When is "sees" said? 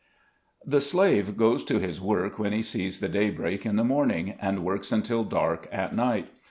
2.63-3.01